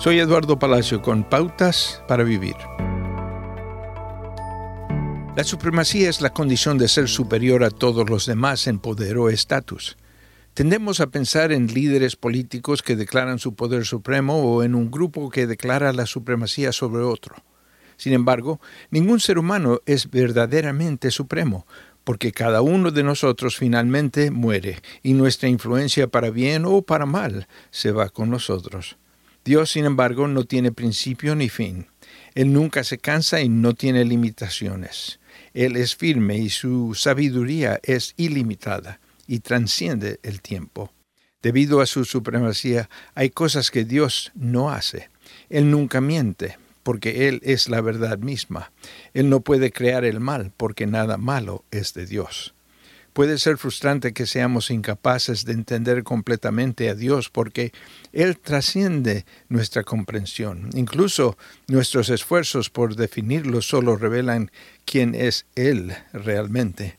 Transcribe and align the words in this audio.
Soy 0.00 0.20
Eduardo 0.20 0.60
Palacio 0.60 1.02
con 1.02 1.24
Pautas 1.24 2.04
para 2.06 2.22
Vivir. 2.22 2.54
La 5.34 5.42
supremacía 5.42 6.08
es 6.08 6.20
la 6.20 6.30
condición 6.30 6.78
de 6.78 6.86
ser 6.86 7.08
superior 7.08 7.64
a 7.64 7.70
todos 7.70 8.08
los 8.08 8.24
demás 8.24 8.68
en 8.68 8.78
poder 8.78 9.18
o 9.18 9.28
estatus. 9.28 9.96
Tendemos 10.54 11.00
a 11.00 11.08
pensar 11.08 11.50
en 11.50 11.66
líderes 11.66 12.14
políticos 12.14 12.80
que 12.80 12.94
declaran 12.94 13.40
su 13.40 13.56
poder 13.56 13.84
supremo 13.84 14.36
o 14.36 14.62
en 14.62 14.76
un 14.76 14.88
grupo 14.88 15.30
que 15.30 15.48
declara 15.48 15.92
la 15.92 16.06
supremacía 16.06 16.70
sobre 16.70 17.02
otro. 17.02 17.34
Sin 17.96 18.12
embargo, 18.12 18.60
ningún 18.90 19.18
ser 19.18 19.36
humano 19.36 19.80
es 19.84 20.08
verdaderamente 20.08 21.10
supremo, 21.10 21.66
porque 22.04 22.30
cada 22.30 22.62
uno 22.62 22.92
de 22.92 23.02
nosotros 23.02 23.56
finalmente 23.56 24.30
muere 24.30 24.80
y 25.02 25.14
nuestra 25.14 25.48
influencia 25.48 26.06
para 26.06 26.30
bien 26.30 26.66
o 26.66 26.82
para 26.82 27.04
mal 27.04 27.48
se 27.72 27.90
va 27.90 28.10
con 28.10 28.30
nosotros. 28.30 28.96
Dios, 29.48 29.70
sin 29.70 29.86
embargo, 29.86 30.28
no 30.28 30.44
tiene 30.44 30.72
principio 30.72 31.34
ni 31.34 31.48
fin. 31.48 31.86
Él 32.34 32.52
nunca 32.52 32.84
se 32.84 32.98
cansa 32.98 33.40
y 33.40 33.48
no 33.48 33.72
tiene 33.72 34.04
limitaciones. 34.04 35.20
Él 35.54 35.76
es 35.76 35.96
firme 35.96 36.36
y 36.36 36.50
su 36.50 36.94
sabiduría 36.94 37.80
es 37.82 38.12
ilimitada 38.18 39.00
y 39.26 39.38
transciende 39.40 40.20
el 40.22 40.42
tiempo. 40.42 40.92
Debido 41.40 41.80
a 41.80 41.86
su 41.86 42.04
supremacía, 42.04 42.90
hay 43.14 43.30
cosas 43.30 43.70
que 43.70 43.86
Dios 43.86 44.32
no 44.34 44.70
hace. 44.70 45.08
Él 45.48 45.70
nunca 45.70 46.02
miente, 46.02 46.58
porque 46.82 47.28
Él 47.28 47.40
es 47.42 47.70
la 47.70 47.80
verdad 47.80 48.18
misma. 48.18 48.70
Él 49.14 49.30
no 49.30 49.40
puede 49.40 49.72
crear 49.72 50.04
el 50.04 50.20
mal, 50.20 50.52
porque 50.58 50.86
nada 50.86 51.16
malo 51.16 51.64
es 51.70 51.94
de 51.94 52.04
Dios. 52.04 52.54
Puede 53.18 53.38
ser 53.38 53.58
frustrante 53.58 54.12
que 54.12 54.26
seamos 54.26 54.70
incapaces 54.70 55.44
de 55.44 55.52
entender 55.52 56.04
completamente 56.04 56.88
a 56.88 56.94
Dios 56.94 57.30
porque 57.30 57.72
Él 58.12 58.38
trasciende 58.38 59.26
nuestra 59.48 59.82
comprensión. 59.82 60.70
Incluso 60.74 61.36
nuestros 61.66 62.10
esfuerzos 62.10 62.70
por 62.70 62.94
definirlo 62.94 63.60
solo 63.60 63.96
revelan 63.96 64.52
quién 64.84 65.16
es 65.16 65.46
Él 65.56 65.96
realmente. 66.12 66.96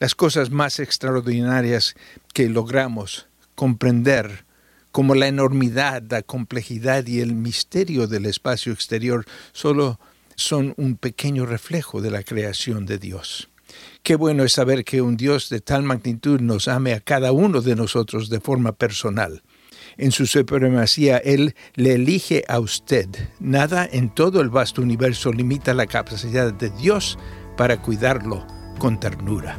Las 0.00 0.16
cosas 0.16 0.50
más 0.50 0.80
extraordinarias 0.80 1.94
que 2.34 2.48
logramos 2.48 3.28
comprender, 3.54 4.44
como 4.90 5.14
la 5.14 5.28
enormidad, 5.28 6.02
la 6.10 6.22
complejidad 6.22 7.06
y 7.06 7.20
el 7.20 7.36
misterio 7.36 8.08
del 8.08 8.26
espacio 8.26 8.72
exterior, 8.72 9.26
solo 9.52 10.00
son 10.34 10.74
un 10.76 10.96
pequeño 10.96 11.46
reflejo 11.46 12.00
de 12.00 12.10
la 12.10 12.24
creación 12.24 12.84
de 12.84 12.98
Dios. 12.98 13.51
Qué 14.02 14.16
bueno 14.16 14.44
es 14.44 14.52
saber 14.52 14.84
que 14.84 15.02
un 15.02 15.16
Dios 15.16 15.48
de 15.48 15.60
tal 15.60 15.82
magnitud 15.82 16.40
nos 16.40 16.68
ame 16.68 16.92
a 16.92 17.00
cada 17.00 17.32
uno 17.32 17.60
de 17.60 17.76
nosotros 17.76 18.28
de 18.28 18.40
forma 18.40 18.72
personal. 18.72 19.42
En 19.96 20.10
su 20.10 20.26
supremacía, 20.26 21.18
Él 21.18 21.54
le 21.74 21.94
elige 21.94 22.44
a 22.48 22.58
usted. 22.60 23.08
Nada 23.40 23.88
en 23.90 24.12
todo 24.14 24.40
el 24.40 24.48
vasto 24.48 24.82
universo 24.82 25.32
limita 25.32 25.74
la 25.74 25.86
capacidad 25.86 26.52
de 26.52 26.70
Dios 26.70 27.18
para 27.56 27.80
cuidarlo 27.80 28.46
con 28.78 28.98
ternura. 28.98 29.58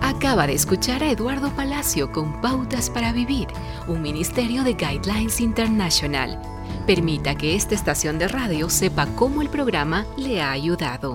Acaba 0.00 0.46
de 0.46 0.54
escuchar 0.54 1.02
a 1.02 1.10
Eduardo 1.10 1.54
Palacio 1.54 2.10
con 2.12 2.40
Pautas 2.40 2.88
para 2.88 3.12
Vivir, 3.12 3.48
un 3.88 4.00
ministerio 4.00 4.62
de 4.62 4.74
Guidelines 4.74 5.40
International. 5.40 6.40
Permita 6.86 7.34
que 7.34 7.54
esta 7.54 7.74
estación 7.74 8.18
de 8.18 8.28
radio 8.28 8.70
sepa 8.70 9.06
cómo 9.16 9.42
el 9.42 9.50
programa 9.50 10.06
le 10.16 10.40
ha 10.40 10.52
ayudado. 10.52 11.14